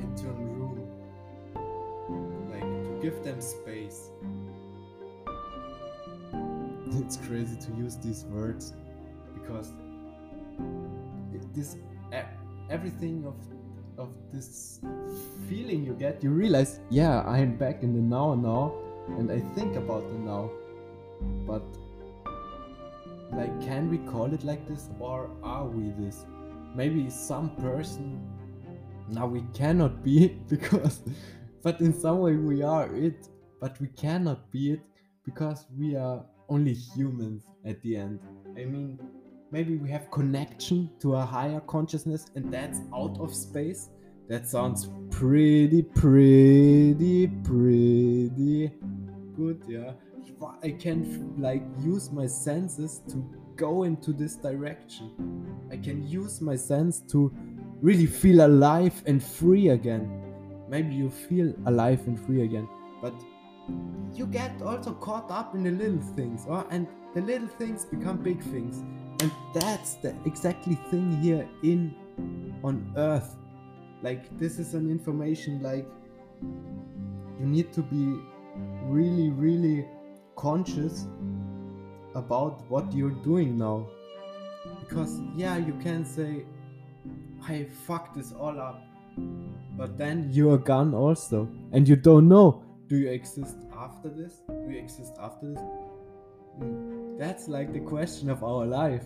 into 0.00 0.28
a 0.28 0.32
room 0.32 0.80
like 2.50 2.60
to 2.60 2.98
give 3.02 3.22
them 3.24 3.40
space. 3.40 4.10
It's 6.96 7.16
crazy 7.16 7.56
to 7.56 7.72
use 7.76 7.96
these 7.96 8.24
words 8.24 8.72
because 9.34 9.72
this 11.54 11.76
everything 12.70 13.24
of 13.26 13.34
of 13.96 14.08
this 14.32 14.80
feeling 15.48 15.84
you 15.84 15.94
get, 15.94 16.22
you 16.22 16.30
realize, 16.30 16.80
yeah, 16.90 17.20
I 17.20 17.38
am 17.38 17.56
back 17.56 17.82
in 17.82 17.94
the 17.94 18.00
now 18.00 18.34
now, 18.34 18.74
and 19.18 19.30
I 19.30 19.40
think 19.54 19.76
about 19.76 20.02
the 20.10 20.18
now. 20.18 20.50
But 21.46 21.62
like, 23.36 23.60
can 23.60 23.90
we 23.90 23.98
call 23.98 24.32
it 24.32 24.44
like 24.44 24.66
this, 24.68 24.88
or 24.98 25.30
are 25.42 25.66
we 25.66 25.90
this? 26.02 26.26
Maybe 26.74 27.08
some 27.10 27.50
person. 27.56 28.20
Now 29.08 29.26
we 29.26 29.42
cannot 29.52 30.02
be 30.02 30.24
it 30.24 30.48
because, 30.48 31.02
but 31.62 31.80
in 31.80 31.98
some 31.98 32.20
way 32.20 32.36
we 32.36 32.62
are 32.62 32.94
it, 32.94 33.28
but 33.60 33.80
we 33.80 33.88
cannot 33.88 34.50
be 34.50 34.72
it 34.72 34.80
because 35.24 35.66
we 35.76 35.96
are 35.96 36.24
only 36.48 36.74
humans 36.74 37.44
at 37.64 37.80
the 37.82 37.96
end. 37.96 38.20
I 38.56 38.64
mean, 38.64 38.98
maybe 39.54 39.76
we 39.76 39.88
have 39.88 40.10
connection 40.10 40.90
to 41.00 41.14
a 41.14 41.24
higher 41.24 41.60
consciousness 41.60 42.26
and 42.34 42.52
that's 42.52 42.80
out 42.92 43.16
of 43.20 43.32
space 43.32 43.90
that 44.28 44.48
sounds 44.48 44.90
pretty 45.10 45.82
pretty 45.82 47.28
pretty 47.44 48.72
good 49.36 49.62
yeah 49.68 49.92
i 50.62 50.70
can 50.70 51.34
like 51.38 51.62
use 51.80 52.10
my 52.10 52.26
senses 52.26 53.00
to 53.08 53.24
go 53.56 53.84
into 53.84 54.12
this 54.12 54.34
direction. 54.34 55.12
I 55.70 55.76
can 55.76 56.08
use 56.08 56.40
my 56.40 56.56
sense 56.56 57.00
to 57.12 57.32
really 57.80 58.06
feel 58.06 58.44
alive 58.44 59.00
and 59.06 59.22
free 59.22 59.68
again. 59.68 60.10
Maybe 60.68 60.94
you 60.94 61.08
feel 61.08 61.54
alive 61.66 62.00
and 62.08 62.18
free 62.18 62.42
again 62.42 62.68
but 63.04 63.14
you 64.14 64.26
get 64.26 64.62
also 64.62 64.94
caught 64.94 65.30
up 65.30 65.54
in 65.54 65.62
the 65.62 65.70
little 65.70 66.00
things 66.16 66.46
or 66.48 66.66
and 66.70 66.86
the 67.14 67.20
little 67.20 67.48
things 67.48 67.84
become 67.84 68.16
big 68.16 68.42
things. 68.42 68.78
And 69.20 69.30
that's 69.54 69.94
the 69.96 70.14
exactly 70.24 70.76
thing 70.90 71.20
here 71.20 71.46
in 71.62 71.94
on 72.62 72.90
earth. 72.96 73.36
Like 74.02 74.38
this 74.38 74.58
is 74.58 74.72
an 74.72 74.90
information 74.90 75.62
like 75.62 75.86
you 77.38 77.46
need 77.46 77.74
to 77.74 77.82
be 77.82 78.04
really 78.84 79.28
really 79.30 79.86
conscious 80.36 81.06
about 82.14 82.68
what 82.70 82.92
you're 82.92 83.18
doing 83.22 83.58
now. 83.58 83.86
Because 84.80 85.20
yeah 85.36 85.56
you 85.56 85.74
can 85.82 86.04
say 86.04 86.44
i 87.46 87.66
fucked 87.86 88.16
this 88.16 88.32
all 88.32 88.58
up 88.58 88.80
but 89.76 89.98
then 89.98 90.30
you're 90.32 90.56
gone 90.56 90.94
also 90.94 91.46
and 91.72 91.86
you 91.86 91.96
don't 91.96 92.26
know 92.26 92.64
do 92.88 92.96
you 92.96 93.10
exist 93.10 93.56
after 93.76 94.08
this? 94.08 94.42
Do 94.46 94.70
you 94.70 94.78
exist 94.78 95.14
after 95.18 95.52
this? 95.52 95.62
Mm, 96.60 97.18
that's 97.18 97.48
like 97.48 97.72
the 97.72 97.80
question 97.80 98.28
of 98.28 98.44
our 98.44 98.66
life. 98.66 99.04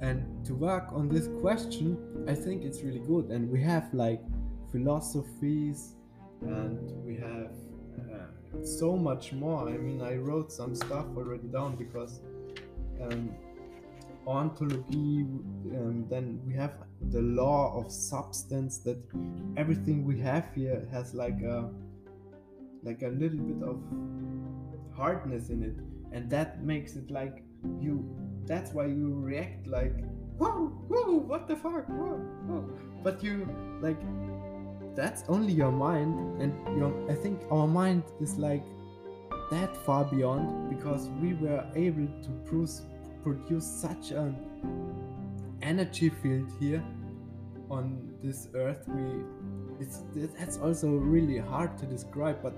And 0.00 0.44
to 0.46 0.54
work 0.54 0.92
on 0.92 1.08
this 1.08 1.26
question 1.40 1.98
i 2.28 2.34
think 2.34 2.62
it's 2.62 2.82
really 2.82 3.00
good 3.00 3.30
and 3.30 3.50
we 3.50 3.60
have 3.60 3.92
like 3.92 4.22
philosophies 4.70 5.96
and 6.42 6.78
we 7.04 7.16
have 7.16 7.50
so 8.62 8.96
much 8.96 9.32
more. 9.32 9.68
I 9.68 9.76
mean 9.76 10.02
i 10.02 10.14
wrote 10.16 10.52
some 10.52 10.74
stuff 10.74 11.06
already 11.16 11.48
down 11.48 11.76
because 11.76 12.20
um, 13.00 13.34
ontology 14.26 15.26
um, 15.76 16.06
then 16.10 16.40
we 16.44 16.52
have 16.54 16.74
the 17.10 17.22
law 17.22 17.78
of 17.78 17.90
substance 17.90 18.78
that 18.78 18.98
everything 19.56 20.04
we 20.04 20.18
have 20.18 20.46
here 20.54 20.86
has 20.92 21.14
like 21.14 21.40
a 21.42 21.70
like 22.82 23.02
a 23.02 23.08
little 23.08 23.38
bit 23.38 23.62
of 23.62 23.78
hardness 24.94 25.48
in 25.48 25.62
it. 25.62 25.76
And 26.12 26.30
that 26.30 26.62
makes 26.62 26.96
it 26.96 27.10
like 27.10 27.42
you 27.80 28.04
that's 28.46 28.72
why 28.72 28.86
you 28.86 29.14
react 29.14 29.66
like 29.66 29.96
whoa 30.38 30.68
whoa 30.88 31.14
what 31.30 31.48
the 31.48 31.56
fuck 31.56 31.88
whoa 31.88 32.18
whoa. 32.46 32.68
But 33.02 33.22
you 33.22 33.48
like 33.80 34.00
that's 34.98 35.22
only 35.28 35.52
your 35.52 35.70
mind 35.70 36.42
and 36.42 36.52
your 36.76 36.92
i 37.08 37.14
think 37.14 37.40
our 37.52 37.66
mind 37.66 38.02
is 38.20 38.36
like 38.36 38.64
that 39.50 39.76
far 39.86 40.04
beyond 40.04 40.68
because 40.68 41.08
we 41.22 41.34
were 41.34 41.64
able 41.76 42.08
to 42.22 42.30
produce 42.44 42.82
produce 43.22 43.66
such 43.66 44.10
an 44.10 44.36
energy 45.62 46.08
field 46.08 46.50
here 46.58 46.82
on 47.70 48.14
this 48.22 48.48
earth. 48.54 48.84
We 48.88 49.24
it's 49.80 50.02
that's 50.14 50.58
also 50.58 50.88
really 50.88 51.38
hard 51.38 51.78
to 51.78 51.86
describe 51.86 52.42
but 52.42 52.54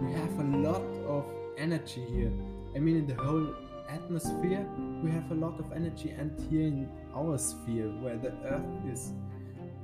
we 0.00 0.12
have 0.12 0.38
a 0.40 0.48
lot 0.68 0.82
of 1.06 1.24
energy 1.56 2.04
here. 2.10 2.32
I 2.74 2.78
mean 2.78 2.96
in 2.96 3.06
the 3.06 3.14
whole 3.14 3.54
atmosphere 3.88 4.66
we 5.02 5.10
have 5.10 5.30
a 5.30 5.34
lot 5.34 5.60
of 5.60 5.72
energy 5.72 6.10
and 6.10 6.32
here 6.50 6.66
in 6.66 6.88
our 7.14 7.38
sphere 7.38 7.88
where 8.02 8.16
the 8.16 8.32
earth 8.44 8.92
is. 8.92 9.12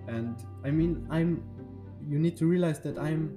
And 0.09 0.37
i 0.65 0.71
mean 0.71 1.07
i'm 1.11 1.43
you 2.09 2.19
need 2.19 2.37
to 2.37 2.47
realize 2.47 2.81
that 2.81 2.99
i'm 2.99 3.35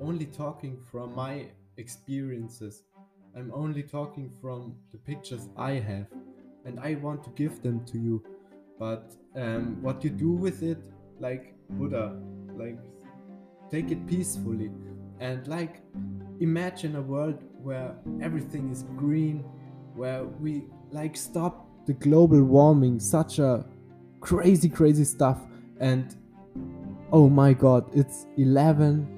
only 0.00 0.26
talking 0.26 0.78
from 0.90 1.14
my 1.14 1.46
experiences 1.76 2.82
i'm 3.36 3.52
only 3.54 3.82
talking 3.82 4.30
from 4.40 4.74
the 4.92 4.98
pictures 4.98 5.48
i 5.56 5.72
have 5.72 6.06
and 6.64 6.78
i 6.80 6.94
want 6.96 7.22
to 7.22 7.30
give 7.30 7.62
them 7.62 7.84
to 7.84 7.98
you 7.98 8.22
but 8.78 9.14
um, 9.36 9.80
what 9.82 10.04
you 10.04 10.10
do 10.10 10.32
with 10.32 10.62
it 10.62 10.82
like 11.20 11.54
buddha 11.70 12.20
like 12.54 12.78
take 13.70 13.90
it 13.90 14.06
peacefully 14.06 14.70
and 15.20 15.46
like 15.48 15.82
imagine 16.40 16.96
a 16.96 17.02
world 17.02 17.42
where 17.62 17.94
everything 18.20 18.70
is 18.70 18.84
green 18.96 19.44
where 19.94 20.24
we 20.24 20.64
like 20.92 21.16
stop 21.16 21.66
the 21.86 21.94
global 21.94 22.42
warming, 22.42 23.00
such 23.00 23.38
a 23.38 23.64
crazy, 24.20 24.68
crazy 24.68 25.04
stuff. 25.04 25.40
And 25.80 26.14
oh 27.16 27.30
my 27.30 27.54
god, 27.54 27.86
it's 27.94 28.26
11 28.36 29.08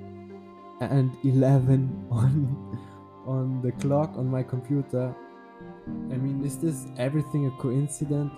and 0.81 1.11
11 1.25 2.07
on 2.13 2.33
on 3.27 3.61
the 3.61 3.73
clock 3.73 4.17
on 4.17 4.31
my 4.31 4.41
computer. 4.41 5.13
I 6.13 6.17
mean, 6.17 6.45
is 6.45 6.59
this 6.59 6.87
everything 6.97 7.47
a 7.47 7.51
coincidence? 7.61 8.33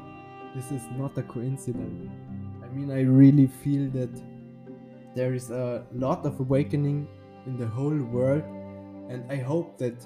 This 0.56 0.72
is 0.72 0.82
not 0.96 1.18
a 1.18 1.22
coincidence. 1.22 2.10
I 2.64 2.68
mean, 2.74 2.90
I 2.90 3.02
really 3.02 3.48
feel 3.62 3.90
that 3.90 4.10
there 5.14 5.34
is 5.34 5.50
a 5.50 5.84
lot 5.92 6.24
of 6.24 6.40
awakening 6.40 7.06
in 7.44 7.58
the 7.58 7.66
whole 7.66 8.00
world, 8.16 8.42
and 9.10 9.30
I 9.30 9.36
hope 9.36 9.76
that 9.76 9.98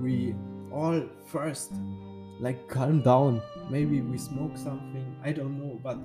we 0.00 0.36
all 0.70 1.02
first 1.26 1.72
like 2.38 2.68
calm 2.68 3.00
down 3.02 3.40
maybe 3.70 4.00
we 4.00 4.18
smoke 4.18 4.58
something 4.58 5.06
i 5.22 5.30
don't 5.30 5.56
know 5.56 5.78
but 5.84 5.96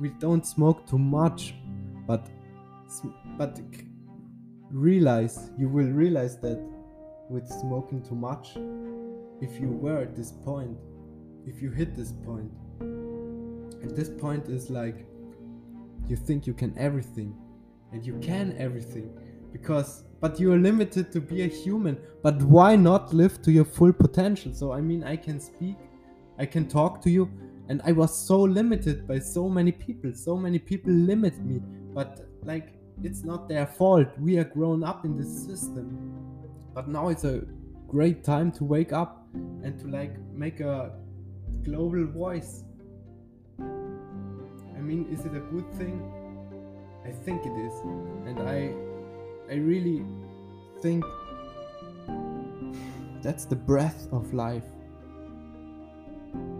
we 0.00 0.08
don't 0.18 0.44
smoke 0.44 0.84
too 0.84 0.98
much 0.98 1.54
but 2.08 2.28
but 3.36 3.60
realize 4.72 5.50
you 5.56 5.68
will 5.68 5.92
realize 5.92 6.38
that 6.40 6.58
with 7.30 7.46
smoking 7.46 8.02
too 8.02 8.16
much 8.16 8.56
if 9.40 9.60
you 9.60 9.68
were 9.68 9.98
at 9.98 10.16
this 10.16 10.32
point 10.44 10.76
if 11.46 11.62
you 11.62 11.70
hit 11.70 11.94
this 11.94 12.12
point 12.24 12.50
and 12.80 13.90
this 13.94 14.08
point 14.08 14.48
is 14.48 14.70
like 14.70 15.06
you 16.08 16.16
think 16.16 16.46
you 16.46 16.54
can 16.54 16.74
everything 16.78 17.36
and 17.92 18.04
you 18.04 18.18
can 18.20 18.56
everything 18.58 19.08
because 19.52 20.04
but 20.20 20.40
you 20.40 20.52
are 20.52 20.58
limited 20.58 21.12
to 21.12 21.20
be 21.20 21.42
a 21.42 21.46
human 21.46 21.96
but 22.22 22.42
why 22.42 22.74
not 22.74 23.12
live 23.14 23.40
to 23.42 23.52
your 23.52 23.64
full 23.64 23.92
potential? 23.92 24.52
So 24.52 24.72
i 24.72 24.80
mean 24.80 25.04
i 25.04 25.16
can 25.16 25.38
speak 25.40 25.76
i 26.38 26.46
can 26.46 26.66
talk 26.66 27.02
to 27.02 27.10
you 27.10 27.30
and 27.68 27.82
i 27.84 27.92
was 27.92 28.16
so 28.16 28.40
limited 28.40 29.06
by 29.06 29.18
so 29.18 29.48
many 29.48 29.72
people 29.72 30.12
so 30.14 30.36
many 30.36 30.58
people 30.58 30.92
limit 30.92 31.38
me 31.44 31.62
but 31.98 32.10
like 32.44 32.68
it's 33.02 33.22
not 33.30 33.48
their 33.48 33.66
fault 33.66 34.08
we 34.26 34.38
are 34.38 34.48
grown 34.56 34.84
up 34.90 35.04
in 35.04 35.16
this 35.20 35.32
system 35.48 35.86
but 36.74 36.88
now 36.96 37.08
it's 37.08 37.24
a 37.24 37.36
great 37.88 38.22
time 38.22 38.52
to 38.58 38.64
wake 38.64 38.92
up 38.92 39.12
and 39.64 39.78
to 39.80 39.86
like 39.88 40.14
make 40.44 40.60
a 40.60 40.92
global 41.64 42.04
voice 42.06 42.52
i 44.78 44.80
mean 44.88 45.06
is 45.12 45.24
it 45.28 45.34
a 45.42 45.44
good 45.54 45.68
thing 45.80 45.96
i 47.04 47.10
think 47.24 47.44
it 47.50 47.56
is 47.66 47.74
and 48.26 48.38
i 48.56 48.58
I 49.50 49.54
really 49.54 50.04
think 50.82 51.02
that's 53.22 53.46
the 53.46 53.56
breath 53.56 54.08
of 54.12 54.34
life. 54.34 54.68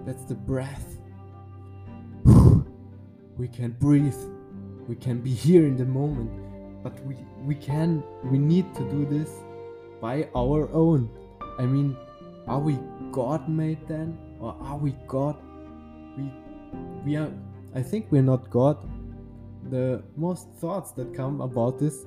That's 0.07 0.25
the 0.25 0.35
breath. 0.35 0.97
we 3.37 3.47
can 3.49 3.73
breathe. 3.73 4.17
We 4.89 4.97
can 4.97 5.21
be 5.21 5.31
here 5.31 5.67
in 5.67 5.77
the 5.77 5.85
moment. 5.85 6.31
But 6.83 6.99
we 7.05 7.17
we 7.45 7.55
can 7.55 8.03
we 8.25 8.39
need 8.39 8.75
to 8.75 8.83
do 8.91 9.05
this 9.05 9.31
by 10.01 10.29
our 10.35 10.69
own. 10.73 11.11
I 11.59 11.67
mean, 11.67 11.97
are 12.47 12.61
we 12.61 12.79
God 13.13 13.49
made 13.49 13.87
then? 13.87 14.19
Or 14.41 14.57
are 14.61 14.79
we 14.79 14.93
God? 15.07 15.37
We 16.17 16.33
we 17.05 17.17
are 17.17 17.31
I 17.75 17.83
think 17.83 18.07
we're 18.11 18.23
not 18.23 18.49
God. 18.51 18.79
The 19.71 20.03
most 20.17 20.49
thoughts 20.61 20.93
that 20.93 21.13
come 21.15 21.43
about 21.43 21.79
this 21.79 22.07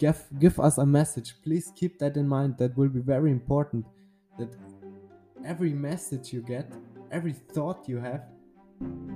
give 0.00 0.26
give 0.38 0.58
us 0.58 0.78
a 0.78 0.86
message 0.86 1.34
please 1.44 1.70
keep 1.76 1.98
that 1.98 2.16
in 2.16 2.26
mind 2.26 2.56
that 2.56 2.74
will 2.76 2.88
be 2.88 3.00
very 3.00 3.30
important 3.30 3.84
that 4.38 4.48
every 5.44 5.74
message 5.74 6.32
you 6.32 6.40
get 6.40 6.72
every 7.12 7.34
thought 7.54 7.86
you 7.86 7.98
have 7.98 8.22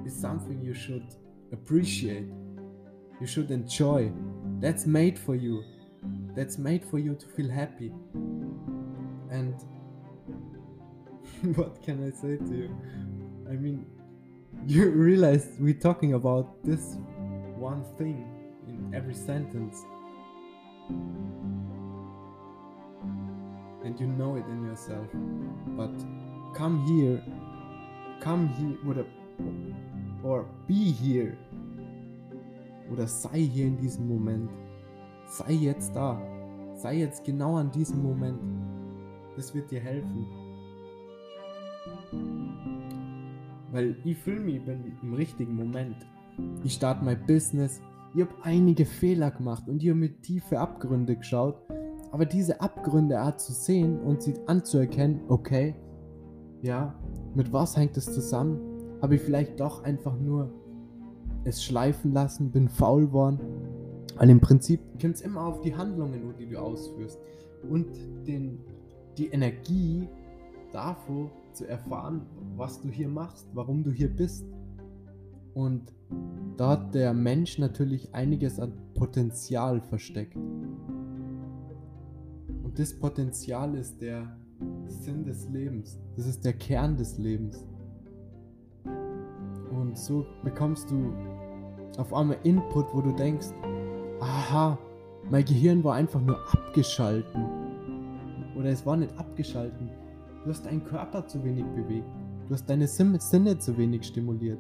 is 0.04 0.14
something 0.14 0.60
you 0.62 0.74
should 0.74 1.06
appreciate 1.52 2.28
you 3.24 3.28
should 3.28 3.50
enjoy. 3.50 4.12
That's 4.60 4.84
made 4.84 5.18
for 5.18 5.34
you. 5.34 5.64
That's 6.36 6.58
made 6.58 6.84
for 6.84 6.98
you 6.98 7.14
to 7.14 7.26
feel 7.26 7.48
happy. 7.48 7.90
And 9.30 9.54
what 11.56 11.82
can 11.82 12.06
i 12.06 12.10
say 12.10 12.36
to 12.36 12.54
you? 12.54 12.68
I 13.48 13.52
mean 13.52 13.86
you 14.66 14.90
realize 14.90 15.56
we're 15.58 15.82
talking 15.88 16.12
about 16.12 16.62
this 16.62 16.98
one 17.56 17.82
thing 17.96 18.28
in 18.68 18.94
every 18.94 19.14
sentence. 19.14 19.82
And 23.84 23.98
you 23.98 24.06
know 24.06 24.36
it 24.36 24.44
in 24.50 24.66
yourself. 24.66 25.08
But 25.78 25.94
come 26.54 26.76
here. 26.92 27.22
Come 28.20 28.48
here 28.48 28.76
oder 28.86 29.06
or 30.22 30.44
be 30.66 30.92
here 30.92 31.38
oder 32.90 33.06
sei 33.06 33.40
hier 33.40 33.66
in 33.66 33.76
diesem 33.76 34.08
Moment. 34.08 34.50
Sei 35.26 35.52
jetzt 35.52 35.94
da. 35.94 36.20
Sei 36.74 36.98
jetzt 36.98 37.24
genau 37.24 37.56
an 37.56 37.70
diesem 37.70 38.02
Moment. 38.02 38.40
Das 39.36 39.54
wird 39.54 39.70
dir 39.70 39.80
helfen. 39.80 40.26
Weil 43.72 43.96
ich 44.04 44.18
fühle 44.18 44.40
mich 44.40 44.60
im 45.02 45.14
richtigen 45.14 45.54
Moment. 45.54 45.96
Ich 46.62 46.74
starte 46.74 47.04
mein 47.04 47.24
Business. 47.26 47.80
Ich 48.14 48.20
habe 48.20 48.34
einige 48.42 48.84
Fehler 48.84 49.30
gemacht 49.30 49.68
und 49.68 49.82
ich 49.82 49.88
habe 49.88 49.98
mit 49.98 50.22
tiefe 50.22 50.58
Abgründe 50.58 51.16
geschaut. 51.16 51.56
Aber 52.12 52.26
diese 52.26 52.60
Abgründe 52.60 53.20
auch 53.20 53.36
zu 53.36 53.52
sehen 53.52 54.00
und 54.00 54.22
sie 54.22 54.34
anzuerkennen 54.46 55.22
okay 55.28 55.74
ja 56.64 56.94
mit 57.34 57.52
was 57.52 57.76
hängt 57.76 57.96
es 57.96 58.06
zusammen? 58.06 58.58
Habe 59.02 59.16
ich 59.16 59.20
vielleicht 59.20 59.60
doch 59.60 59.84
einfach 59.84 60.18
nur 60.18 60.50
es 61.44 61.62
schleifen 61.62 62.12
lassen, 62.12 62.50
bin 62.50 62.68
faul 62.68 63.12
worden. 63.12 63.40
Weil 64.16 64.30
im 64.30 64.40
Prinzip 64.40 64.80
kommt 65.00 65.16
es 65.16 65.20
immer 65.20 65.42
auf 65.42 65.60
die 65.60 65.74
Handlungen, 65.74 66.34
die 66.38 66.46
du 66.46 66.56
ausführst. 66.58 67.18
Und 67.68 67.86
den, 68.26 68.58
die 69.18 69.28
Energie 69.28 70.08
davor 70.72 71.30
zu 71.52 71.66
erfahren, 71.66 72.22
was 72.56 72.80
du 72.80 72.88
hier 72.88 73.08
machst, 73.08 73.48
warum 73.54 73.82
du 73.82 73.90
hier 73.90 74.08
bist. 74.08 74.44
Und 75.54 75.92
da 76.56 76.70
hat 76.70 76.94
der 76.94 77.12
Mensch 77.14 77.58
natürlich 77.58 78.14
einiges 78.14 78.58
an 78.60 78.72
Potenzial 78.94 79.80
versteckt. 79.80 80.36
Und 82.62 82.78
das 82.78 82.92
Potenzial 82.98 83.74
ist 83.76 84.00
der 84.00 84.36
Sinn 84.86 85.24
des 85.24 85.48
Lebens. 85.48 85.98
Das 86.16 86.26
ist 86.26 86.44
der 86.44 86.54
Kern 86.54 86.96
des 86.96 87.18
Lebens. 87.18 87.64
Und 89.70 89.98
so 89.98 90.26
bekommst 90.42 90.90
du 90.90 91.12
auf 91.98 92.12
einmal 92.12 92.38
Input, 92.42 92.86
wo 92.92 93.00
du 93.00 93.12
denkst, 93.12 93.48
aha, 94.20 94.78
mein 95.30 95.44
Gehirn 95.44 95.82
war 95.84 95.94
einfach 95.94 96.20
nur 96.20 96.38
abgeschalten. 96.52 97.44
Oder 98.56 98.70
es 98.70 98.84
war 98.84 98.96
nicht 98.96 99.16
abgeschalten. 99.18 99.90
Du 100.44 100.50
hast 100.50 100.66
deinen 100.66 100.84
Körper 100.84 101.26
zu 101.26 101.42
wenig 101.44 101.64
bewegt. 101.74 102.06
Du 102.46 102.54
hast 102.54 102.66
deine 102.66 102.86
Sinne 102.86 103.58
zu 103.58 103.76
wenig 103.76 104.04
stimuliert. 104.04 104.58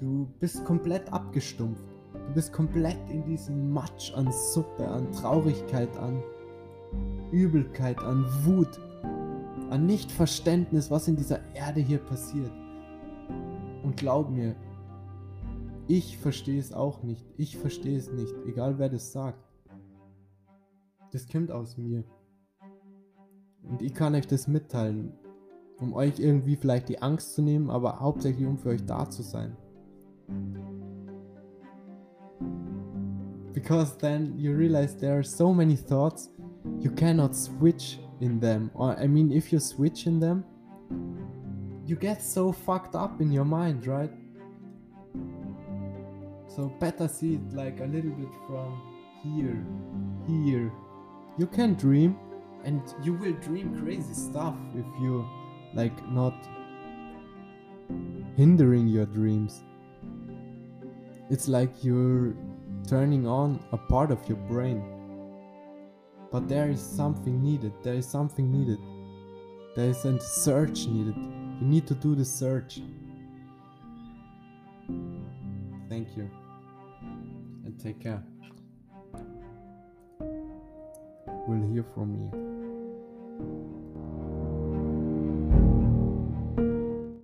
Du 0.00 0.28
bist 0.40 0.64
komplett 0.64 1.12
abgestumpft. 1.12 1.84
Du 2.12 2.34
bist 2.34 2.52
komplett 2.52 2.98
in 3.10 3.24
diesem 3.24 3.72
Matsch 3.72 4.12
an 4.14 4.30
Suppe, 4.32 4.86
an 4.86 5.10
Traurigkeit, 5.12 5.96
an 5.98 6.22
Übelkeit, 7.30 7.98
an 8.00 8.24
Wut, 8.44 8.80
an 9.70 9.86
Nichtverständnis, 9.86 10.90
was 10.90 11.08
in 11.08 11.16
dieser 11.16 11.40
Erde 11.54 11.80
hier 11.80 11.98
passiert. 11.98 12.52
Und 13.82 13.96
glaub 13.96 14.30
mir, 14.30 14.54
ich 15.86 16.18
verstehe 16.18 16.58
es 16.58 16.72
auch 16.72 17.02
nicht. 17.02 17.26
Ich 17.36 17.56
verstehe 17.56 17.98
es 17.98 18.10
nicht, 18.10 18.34
egal 18.46 18.78
wer 18.78 18.88
das 18.88 19.12
sagt. 19.12 19.38
Das 21.12 21.28
kommt 21.28 21.50
aus 21.50 21.76
mir. 21.76 22.04
Und 23.62 23.82
ich 23.82 23.94
kann 23.94 24.14
euch 24.14 24.26
das 24.26 24.48
mitteilen, 24.48 25.12
um 25.80 25.94
euch 25.94 26.18
irgendwie 26.18 26.56
vielleicht 26.56 26.88
die 26.88 27.00
Angst 27.00 27.34
zu 27.34 27.42
nehmen, 27.42 27.70
aber 27.70 28.00
hauptsächlich 28.00 28.46
um 28.46 28.58
für 28.58 28.70
euch 28.70 28.84
da 28.84 29.08
zu 29.08 29.22
sein. 29.22 29.56
Because 33.52 33.96
then 33.98 34.36
you 34.36 34.52
realize 34.52 34.96
there 34.96 35.14
are 35.14 35.22
so 35.22 35.54
many 35.54 35.76
thoughts, 35.76 36.30
you 36.80 36.90
cannot 36.90 37.34
switch 37.34 38.00
in 38.20 38.40
them. 38.40 38.70
Or, 38.74 38.98
I 38.98 39.06
mean, 39.06 39.30
if 39.30 39.52
you 39.52 39.60
switch 39.60 40.06
in 40.06 40.20
them, 40.20 40.44
you 41.86 41.96
get 41.96 42.20
so 42.20 42.52
fucked 42.52 42.94
up 42.94 43.20
in 43.20 43.30
your 43.30 43.44
mind, 43.44 43.86
right? 43.86 44.10
So 46.48 46.68
better 46.68 47.08
see 47.08 47.34
it 47.34 47.52
like 47.52 47.80
a 47.80 47.84
little 47.86 48.12
bit 48.12 48.28
from 48.46 48.80
here, 49.22 49.64
here. 50.26 50.72
You 51.38 51.46
can 51.46 51.74
dream 51.74 52.16
and 52.64 52.82
you 53.02 53.14
will 53.14 53.32
dream 53.32 53.80
crazy 53.82 54.14
stuff 54.14 54.54
if 54.74 54.86
you 55.00 55.26
like 55.74 56.06
not 56.08 56.34
hindering 58.36 58.86
your 58.88 59.06
dreams. 59.06 59.62
It's 61.30 61.48
like 61.48 61.82
you're 61.82 62.34
turning 62.86 63.26
on 63.26 63.64
a 63.72 63.78
part 63.78 64.10
of 64.10 64.26
your 64.28 64.38
brain. 64.38 64.82
But 66.30 66.48
there 66.48 66.70
is 66.70 66.80
something 66.80 67.42
needed. 67.42 67.72
There 67.82 67.94
is 67.94 68.08
something 68.08 68.50
needed. 68.50 68.78
There 69.76 69.88
is 69.88 70.04
a 70.04 70.20
search 70.20 70.86
needed. 70.86 71.16
You 71.16 71.66
need 71.66 71.86
to 71.86 71.94
do 71.94 72.14
the 72.14 72.24
search. 72.24 72.80
Thank 75.88 76.16
you. 76.16 76.30
And 77.64 77.78
take 77.80 78.00
care. 78.00 78.22
Will 81.46 81.72
hear 81.72 81.84
from 81.94 82.12
me. 82.18 83.83